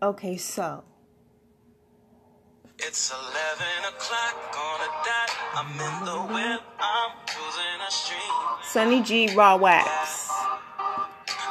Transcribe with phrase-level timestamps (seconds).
[0.00, 0.84] Okay, so.
[2.78, 3.26] It's 11
[3.88, 5.30] o'clock on a dot.
[5.56, 6.62] I'm in the whip.
[6.78, 8.32] I'm cruising a street.
[8.62, 10.30] Sunny G Raw Wax.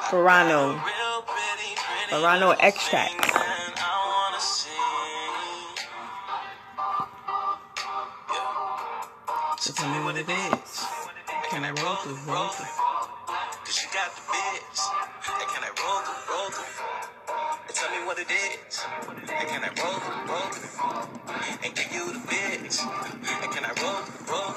[0.09, 0.69] Verano.
[0.71, 3.11] Real pretty, pretty Verano extract.
[3.11, 4.69] thing that I wanna see.
[8.31, 9.57] Yeah.
[9.59, 10.85] So tell me what it is.
[11.49, 12.71] Can I roll through, roll through?
[13.65, 14.79] Cause you got the biz.
[15.27, 16.96] And can I roll through, roll through?
[17.77, 18.81] Tell me what it is.
[19.05, 20.49] And can I roll roll?
[21.63, 22.81] And give you the biz.
[22.81, 24.53] And can I roll roll?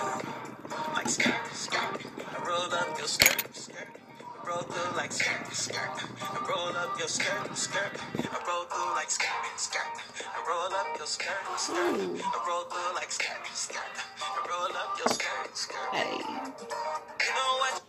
[0.95, 2.01] Like skirt, skirt.
[2.17, 3.89] I roll up your skirt, skirt.
[4.25, 5.77] I roll through like skirt, skirt.
[5.77, 7.93] I roll up your skirt, skirt.
[8.17, 9.29] I roll through like skirt,
[9.59, 9.85] skirt.
[10.25, 11.77] I roll up your skirt, skirt.
[11.77, 13.97] I roll through like skirt, skirt.
[14.23, 15.93] I roll up your skirt, skirt.
[15.93, 16.17] Hey.
[16.17, 17.83] You know what?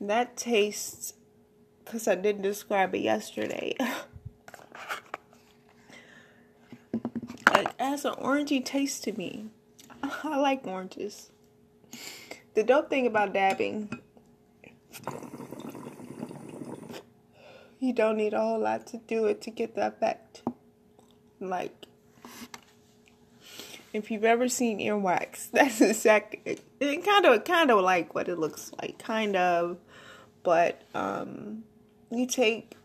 [0.00, 1.14] That tastes,
[1.84, 3.74] because I didn't describe it yesterday.
[7.82, 9.46] has an orangey taste to me.
[10.02, 11.30] I like oranges.
[12.54, 13.90] The dope thing about dabbing,
[17.80, 20.42] you don't need a whole lot to do it to get the effect.
[21.40, 21.86] Like,
[23.92, 27.04] if you've ever seen earwax, that's exactly it.
[27.04, 29.78] Kind of, kind of like what it looks like, kind of.
[30.42, 31.64] But um,
[32.10, 32.76] you take.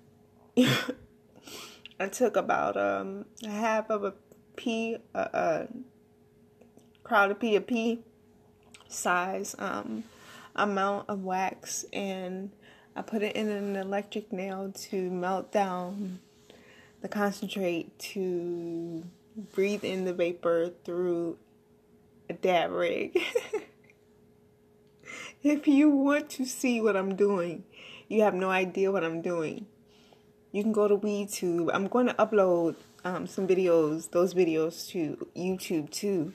[1.99, 4.13] I took about um half of a
[4.57, 5.67] pea, uh,
[7.09, 7.99] uh pea, a pea
[8.89, 10.03] size um
[10.57, 12.51] amount of wax, and
[12.95, 16.19] I put it in an electric nail to melt down
[17.01, 19.03] the concentrate to
[19.53, 21.37] breathe in the vapor through
[22.29, 23.21] a dab rig.
[25.43, 27.63] if you want to see what I'm doing,
[28.07, 29.67] you have no idea what I'm doing.
[30.51, 31.69] You can go to WeedTube.
[31.73, 32.75] I'm going to upload
[33.07, 36.33] um, some videos, those videos to YouTube too.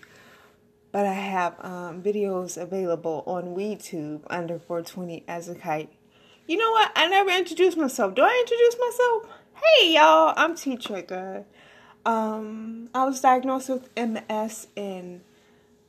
[0.91, 5.91] But I have um, videos available on WeedTube under 420 as a kite.
[6.47, 6.93] You know what?
[6.97, 8.15] I never introduced myself.
[8.15, 9.27] Do I introduce myself?
[9.55, 11.45] Hey y'all, I'm T Trigger.
[12.05, 15.23] Um, I was diagnosed with MS in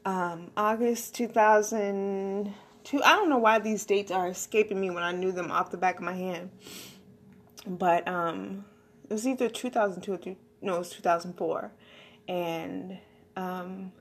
[0.05, 3.03] um, August 2002.
[3.03, 5.77] I don't know why these dates are escaping me when I knew them off the
[5.77, 6.51] back of my hand.
[7.65, 8.65] But um,
[9.09, 10.17] it was either 2002 or
[10.63, 11.71] no, it was 2004.
[12.27, 12.99] And
[13.35, 13.91] um,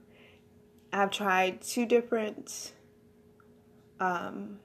[0.93, 2.73] I've tried two different
[3.99, 4.61] um,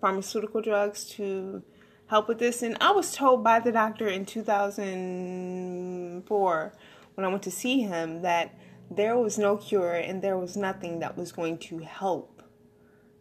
[0.00, 1.62] pharmaceutical drugs to
[2.06, 2.62] help with this.
[2.62, 6.72] And I was told by the doctor in 2004
[7.14, 8.54] when I went to see him that
[8.90, 12.42] there was no cure and there was nothing that was going to help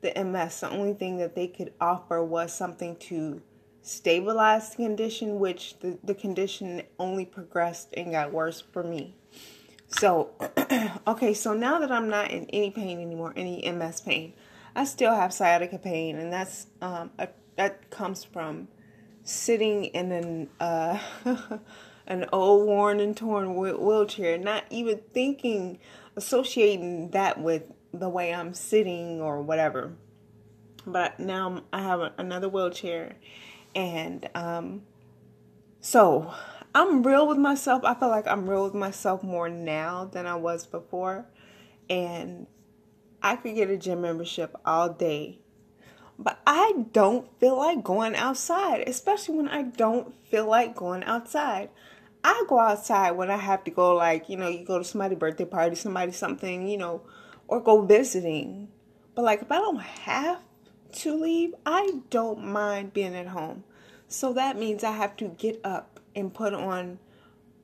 [0.01, 0.61] the MS.
[0.61, 3.41] The only thing that they could offer was something to
[3.81, 9.15] stabilize the condition, which the, the condition only progressed and got worse for me.
[9.87, 10.29] So,
[11.07, 14.33] okay, so now that I'm not in any pain anymore, any MS pain,
[14.75, 18.67] I still have sciatica pain, and that's um, a, that comes from
[19.23, 20.99] sitting in an uh,
[22.07, 25.79] an old, worn, and torn wheelchair, not even thinking,
[26.15, 29.93] associating that with the way I'm sitting or whatever.
[30.85, 33.15] But now I have another wheelchair,
[33.75, 34.83] and um,
[35.81, 36.33] so
[36.73, 37.83] I'm real with myself.
[37.83, 41.25] I feel like I'm real with myself more now than I was before,
[41.89, 42.47] and
[43.21, 45.39] I could get a gym membership all day
[46.19, 51.69] but I don't feel like going outside, especially when I don't feel like going outside.
[52.25, 55.17] I go outside when I have to go, like, you know, you go to somebody's
[55.17, 57.03] birthday party, somebody something, you know,
[57.47, 58.67] or go visiting.
[59.15, 60.41] But, like, if I don't have
[60.93, 63.63] to leave, I don't mind being at home.
[64.07, 66.99] So that means I have to get up and put on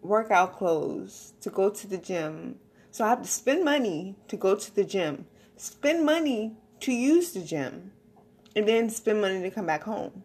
[0.01, 2.59] workout clothes to go to the gym.
[2.91, 5.25] So I have to spend money to go to the gym,
[5.57, 7.91] spend money to use the gym
[8.55, 10.23] and then spend money to come back home.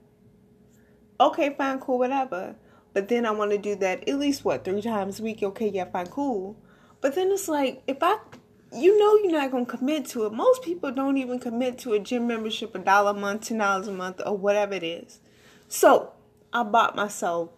[1.18, 2.54] Okay, fine, cool, whatever.
[2.92, 5.42] But then I want to do that at least what three times a week.
[5.42, 6.56] Okay, yeah, fine, cool.
[7.00, 8.18] But then it's like if I,
[8.72, 10.32] you know, you're not gonna commit to it.
[10.32, 13.88] Most people don't even commit to a gym membership, a dollar a month, ten dollars
[13.88, 15.20] a month, or whatever it is.
[15.68, 16.12] So
[16.52, 17.50] I bought myself.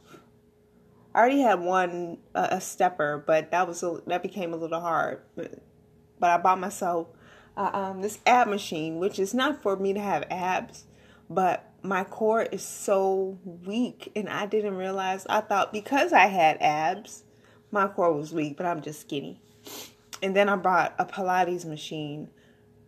[1.15, 4.81] I already had one uh, a stepper, but that was a, that became a little
[4.81, 5.21] hard.
[5.37, 5.63] But,
[6.19, 7.09] but I bought myself
[7.57, 10.85] uh, um, this ab machine, which is not for me to have abs,
[11.29, 15.27] but my core is so weak, and I didn't realize.
[15.29, 17.25] I thought because I had abs,
[17.71, 19.43] my core was weak, but I'm just skinny.
[20.23, 22.31] And then I bought a Pilates machine.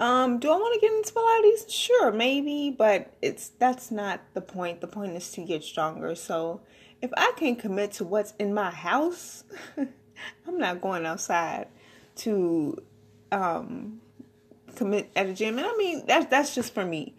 [0.01, 1.71] Um, do I want to get into Pilates?
[1.71, 4.81] Sure, maybe, but it's that's not the point.
[4.81, 6.15] The point is to get stronger.
[6.15, 6.61] So
[7.03, 9.45] if I can commit to what's in my house,
[9.77, 11.69] I'm not going outside
[12.17, 12.77] to
[13.31, 14.01] um,
[14.75, 15.59] commit at a gym.
[15.59, 17.15] And I mean, that's that's just for me.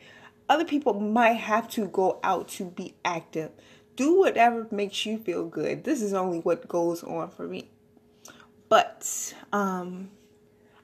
[0.48, 3.52] Other people might have to go out to be active.
[3.96, 5.84] Do whatever makes you feel good.
[5.86, 7.70] This is only what goes on for me.
[8.76, 10.10] But um,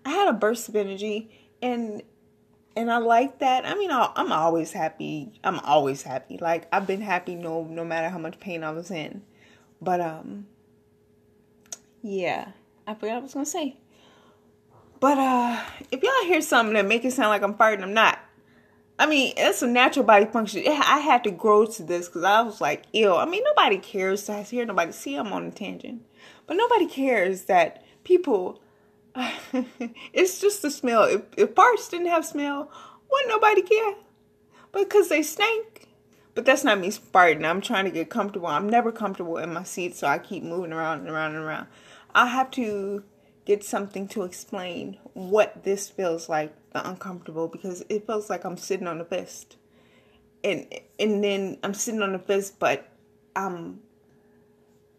[0.06, 1.30] I had a burst of energy,
[1.62, 2.02] and
[2.74, 3.66] and I like that.
[3.66, 5.34] I mean, I'm always happy.
[5.44, 6.38] I'm always happy.
[6.38, 9.24] Like I've been happy no no matter how much pain I was in.
[9.82, 10.48] But um,
[12.02, 12.54] yeah,
[12.88, 13.76] I forgot what I was gonna say.
[15.02, 15.62] But uh,
[15.92, 18.20] if y'all hear something that make it sound like I'm farting, I'm not.
[19.00, 20.64] I mean, it's a natural body function.
[20.66, 23.14] I had to grow to this because I was like, ew.
[23.14, 24.94] I mean, nobody cares to hear nobody.
[24.94, 26.06] See, I'm on a tangent,
[26.52, 28.60] but nobody cares that people.
[30.12, 31.04] it's just the smell.
[31.04, 32.70] If, if farts didn't have smell,
[33.10, 33.94] wouldn't nobody care?
[34.74, 35.88] Because they stink.
[36.36, 37.46] But that's not me farting.
[37.46, 38.50] I'm trying to get comfortable.
[38.50, 41.68] I'm never comfortable in my seat, so I keep moving around and around and around.
[42.14, 43.06] I have to
[43.46, 48.58] get something to explain what this feels like, the uncomfortable, because it feels like I'm
[48.58, 49.56] sitting on a fist.
[50.44, 50.68] And
[51.00, 52.90] and then I'm sitting on a fist, but
[53.38, 53.80] um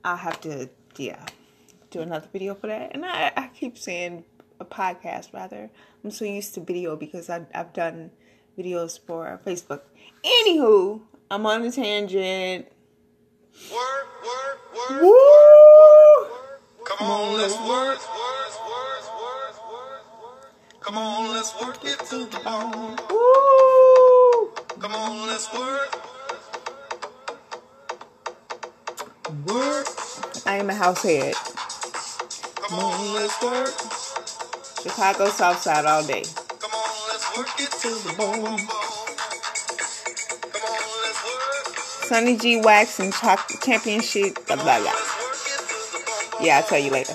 [0.02, 1.26] I have to yeah
[1.92, 2.90] do another video for that.
[2.94, 4.24] And I, I keep saying
[4.58, 5.70] a podcast rather.
[6.02, 8.10] I'm so used to video because I I've done
[8.58, 9.82] videos for Facebook.
[10.24, 12.66] Anywho, I'm on a tangent.
[13.70, 16.26] Work, work, work, Woo!
[16.84, 17.98] Come on, let's work.
[20.80, 22.96] Come on, let's work it to the bone.
[23.10, 24.52] Woo!
[24.80, 25.98] Come on, let's work.
[29.46, 29.86] Work.
[30.46, 31.34] I am a house head.
[32.68, 33.74] Come on, let's work.
[34.82, 36.22] Chicago South Side all day.
[36.60, 38.58] Come on, let's work it to the bone.
[40.52, 41.76] Come on, let's work.
[42.06, 44.92] Sonny G Wax and Championship, blah blah blah.
[46.40, 47.14] Yeah, I'll tell you later.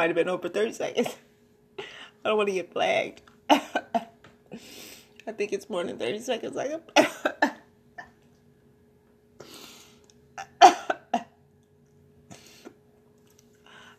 [0.00, 1.14] Might have been over 30 seconds.
[1.78, 1.82] I
[2.24, 3.20] don't want to get flagged.
[3.50, 3.60] I
[5.36, 6.56] think it's more than 30 seconds.
[6.56, 6.72] Like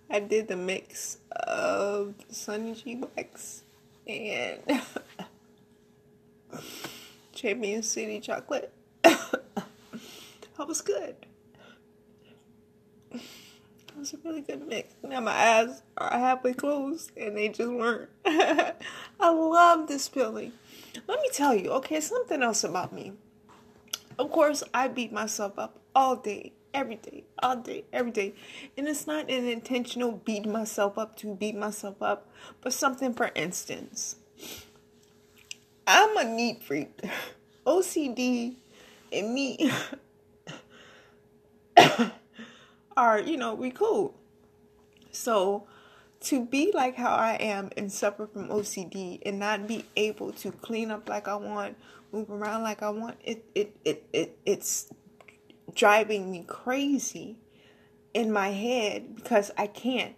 [0.10, 3.62] I did the mix of Sonny G Wax
[4.08, 4.58] and
[7.32, 8.74] Champion City chocolate.
[9.04, 11.28] that was good
[14.12, 14.94] was a really good mix.
[15.04, 18.10] Now my eyes are halfway closed and they just weren't.
[18.26, 18.74] I
[19.20, 20.54] love this feeling.
[21.08, 23.14] Let me tell you, okay, something else about me.
[24.20, 28.34] Of course, I beat myself up all day, every day, all day, every day.
[28.78, 32.30] And it's not an intentional beat myself up to beat myself up,
[32.62, 34.18] but something for instance.
[35.88, 37.00] I'm a neat freak.
[37.66, 38.56] OCD
[39.14, 39.72] and me
[42.96, 44.16] are, you know, we cool.
[45.12, 45.68] So
[46.22, 50.52] to be like how I am and suffer from OCD and not be able to
[50.52, 51.78] clean up like I want,
[52.12, 54.92] move around like I want, it it it, it it's
[55.74, 57.38] driving me crazy
[58.14, 60.16] in my head because I can't.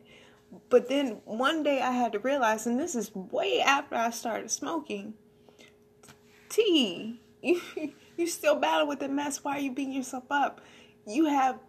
[0.70, 4.52] But then one day I had to realize, and this is way after I started
[4.52, 5.16] smoking,
[6.50, 7.62] T, you,
[8.18, 9.44] you still battle with the mess.
[9.44, 10.62] Why are you beating yourself up?
[11.08, 11.60] You have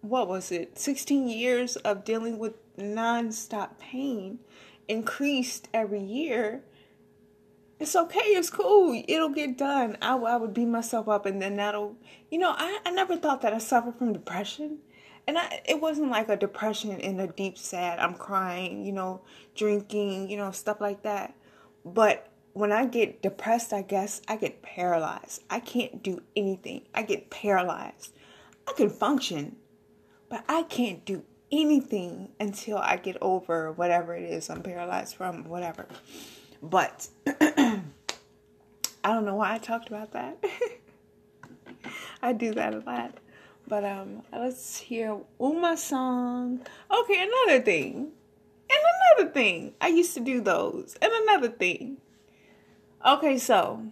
[0.00, 4.38] what was it, 16 years of dealing with nonstop pain
[4.86, 6.62] increased every year.
[7.78, 9.96] It's okay, it's cool, it'll get done.
[10.02, 11.96] I, I would beat myself up and then that'll,
[12.30, 14.78] you know, I, I never thought that I suffered from depression.
[15.26, 19.20] And I, it wasn't like a depression in a deep sad, I'm crying, you know,
[19.54, 21.34] drinking, you know, stuff like that.
[21.84, 25.44] But when I get depressed, I guess I get paralyzed.
[25.48, 26.86] I can't do anything.
[26.94, 28.14] I get paralyzed.
[28.66, 29.56] I can function,
[30.28, 35.44] but I can't do anything until I get over whatever it is I'm paralyzed from,
[35.44, 35.86] whatever.
[36.62, 37.80] But I
[39.04, 40.42] don't know why I talked about that.
[42.22, 43.14] I do that a lot.
[43.66, 46.60] But um let's hear Uma song.
[46.90, 48.12] Okay, another thing.
[48.70, 48.80] And
[49.18, 49.74] another thing.
[49.80, 50.96] I used to do those.
[51.00, 51.98] And another thing.
[53.06, 53.82] Okay, so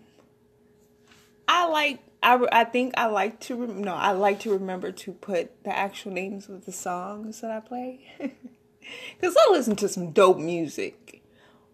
[1.46, 5.12] I like I, I think I like to rem- no I like to remember to
[5.12, 10.12] put the actual names of the songs that I play because I listen to some
[10.12, 11.22] dope music.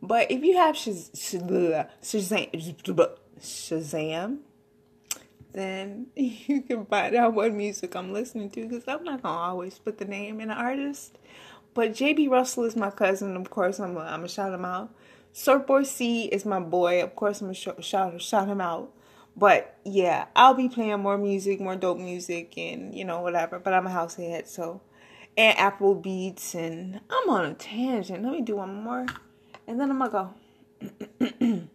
[0.02, 1.88] But if you have Shaz- Shazam,
[3.40, 4.38] Shazam,
[5.52, 9.78] then you can find out what music I'm listening to because I'm not gonna always
[9.78, 11.18] put the name in the artist.
[11.74, 13.78] But JB Russell is my cousin, of course.
[13.80, 14.92] I'm gonna I'm shout him out.
[15.32, 17.40] Surfboard C is my boy, of course.
[17.40, 18.92] I'm gonna shout shout, shout him out.
[19.36, 23.58] But yeah, I'll be playing more music, more dope music, and you know whatever.
[23.58, 24.82] But I'm a house head, so
[25.36, 28.22] and Apple Beats, and I'm on a tangent.
[28.22, 29.06] Let me do one more,
[29.66, 30.34] and then I'm gonna go.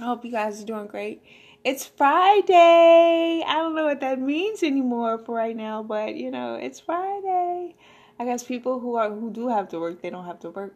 [0.00, 1.22] I hope you guys are doing great.
[1.64, 3.42] It's Friday.
[3.46, 7.74] I don't know what that means anymore for right now, but you know, it's Friday.
[8.18, 10.74] I guess people who are who do have to work, they don't have to work.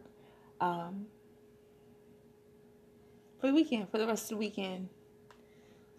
[0.61, 1.07] Um,
[3.39, 4.89] for the weekend, for the rest of the weekend.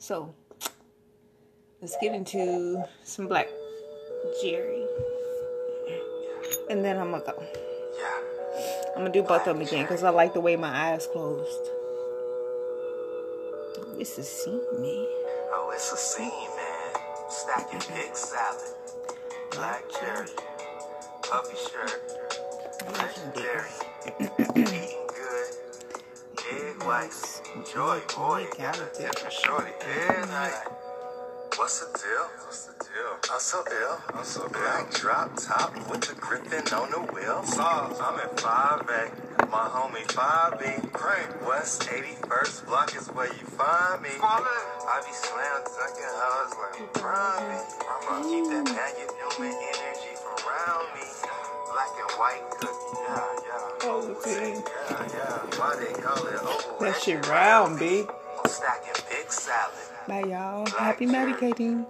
[0.05, 0.35] So
[1.81, 3.49] let's get into some Black
[4.43, 4.85] Jerry.
[6.69, 7.43] And then I'm gonna go.
[8.89, 11.71] I'm gonna do both of them again because I like the way my eyes closed.
[13.97, 15.09] This is see me.
[15.55, 17.31] Oh, it's a scene, man.
[17.31, 17.95] Stacking mm-hmm.
[17.95, 18.75] big salad.
[19.53, 20.29] Black cherry.
[21.23, 22.03] Puffy shirt.
[24.53, 24.91] Legendary.
[26.85, 27.05] Eating good.
[27.05, 27.43] Egg whites.
[27.73, 28.47] Joy boy.
[28.59, 29.71] Got a different shorty.
[29.81, 30.53] Every night.
[31.57, 32.29] What's the deal?
[32.45, 33.19] What's the deal?
[33.33, 34.01] I'm so ill.
[34.15, 37.45] I'm so black drop top with the griffin on the wheel.
[37.45, 38.01] Sauce.
[38.01, 39.51] I'm at 5A.
[39.51, 40.93] My homie 5B.
[40.93, 41.49] Crank.
[41.49, 44.11] West 81st block is where you find me.
[44.21, 47.61] I be slam dunking hoes like prime me.
[47.91, 51.07] I'ma keep that Daniel Newman energy from around me.
[51.73, 52.99] Black and white cookie.
[53.09, 53.34] Yeah, yeah.
[54.19, 54.55] Okay.
[54.55, 55.39] Yeah, yeah.
[55.51, 56.79] Call it oval?
[56.81, 58.05] That shit round, B.
[58.09, 59.75] I'm stacking big salad.
[60.09, 60.67] Bye, y'all.
[60.67, 61.87] Happy medicating.